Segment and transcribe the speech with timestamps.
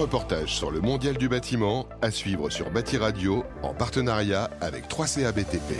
[0.00, 5.30] reportage sur le mondial du bâtiment à suivre sur Bâti Radio en partenariat avec 3CA
[5.30, 5.76] BTP.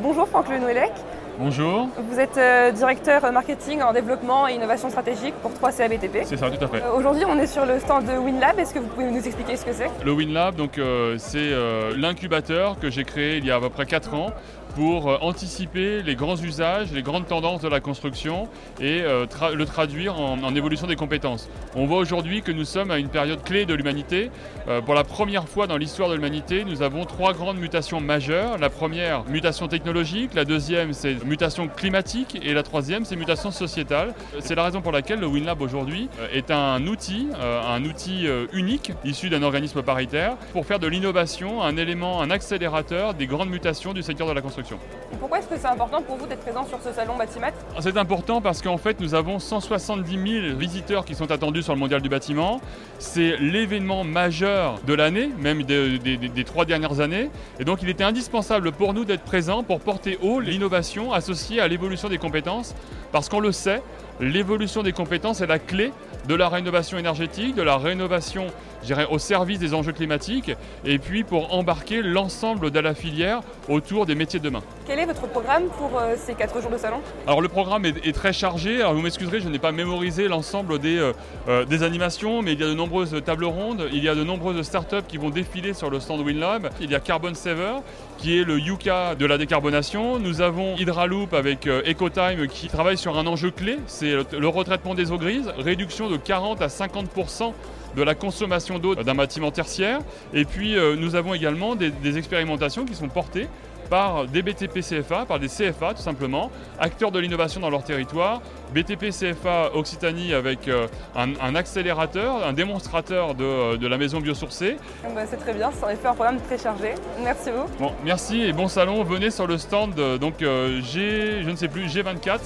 [0.00, 0.90] Bonjour Franck Le Nouellec.
[1.38, 1.88] Bonjour.
[2.10, 6.24] Vous êtes euh, directeur marketing en développement et innovation stratégique pour 3CA BTP.
[6.24, 6.82] C'est ça, tout à fait.
[6.82, 8.58] Euh, Aujourd'hui, on est sur le stand de WinLab.
[8.58, 9.90] Est-ce que vous pouvez nous expliquer ce que c'est?
[10.04, 13.70] Le WinLab, donc, euh, c'est euh, l'incubateur que j'ai créé il y a à peu
[13.70, 14.32] près 4 ans
[14.74, 18.48] pour euh, anticiper les grands usages, les grandes tendances de la construction
[18.80, 21.48] et euh, le traduire en, évolution des compétences.
[21.74, 24.30] On voit aujourd'hui que nous sommes à une période clé de l'humanité.
[24.68, 28.58] Euh, pour la première fois dans l'histoire de l'humanité, nous avons trois grandes mutations majeures.
[28.58, 30.34] La première, mutation technologique.
[30.34, 32.38] La deuxième, c'est mutation climatique.
[32.42, 34.14] Et la troisième, c'est mutation sociétale.
[34.40, 39.28] C'est la raison pour laquelle le WinLab aujourd'hui est un outil, un outil unique, issu
[39.28, 44.02] d'un organisme paritaire, pour faire de l'innovation un élément, un accélérateur des grandes mutations du
[44.02, 44.63] secteur de la construction.
[45.12, 47.52] Et Pourquoi est-ce que c'est important pour vous d'être présent sur ce salon Batimat?
[47.80, 51.78] C'est important parce qu'en fait, nous avons 170 000 visiteurs qui sont attendus sur le
[51.80, 52.60] Mondial du bâtiment.
[52.98, 57.30] C'est l'événement majeur de l'année, même des, des- des- des trois dernières années.
[57.60, 61.68] Et donc, il était indispensable pour nous d'être présents pour porter haut l'innovation associée à
[61.68, 62.74] l'évolution des compétences.
[63.12, 63.82] Parce qu'on le sait,
[64.20, 65.92] l'évolution des compétences est la clé
[66.26, 68.46] de la rénovation énergétique, de la rénovation
[68.84, 70.52] dirais, au service des enjeux climatiques,
[70.84, 74.62] et puis pour embarquer l'ensemble de la filière autour des métiers de demain.
[74.86, 77.00] Quel est votre programme pour euh, ces 4 jours de salon?
[77.26, 80.78] Alors le programme est, est très chargé, alors vous m'excuserez, je n'ai pas mémorisé l'ensemble
[80.78, 81.12] des, euh,
[81.48, 84.24] euh, des animations, mais il y a de nombreuses tables rondes, il y a de
[84.24, 86.70] nombreuses startups qui vont défiler sur le stand WinLab.
[86.80, 87.76] Il y a Carbon Saver,
[88.18, 90.18] qui est le Yuka de la décarbonation.
[90.18, 94.48] Nous avons Hydraloop avec euh, EcoTime qui travaille sur un enjeu clé, c'est le, le
[94.48, 97.52] retraitement des eaux grises, réduction de 40 à 50%
[97.96, 100.00] de la consommation d'eau d'un bâtiment tertiaire.
[100.32, 103.48] Et puis euh, nous avons également des, des expérimentations qui sont portées
[103.90, 108.40] par des BTP CFA, par des CFA tout simplement, acteurs de l'innovation dans leur territoire.
[108.74, 114.78] BTP CFA Occitanie avec euh, un, un accélérateur, un démonstrateur de, de la maison biosourcée.
[115.14, 116.94] Ben, C'est très bien, c'est en effet un programme très chargé.
[117.22, 117.70] Merci beaucoup.
[117.78, 119.04] Bon, merci et bon salon.
[119.04, 122.40] Venez sur le stand, euh, donc euh, G, je ne sais plus, G24.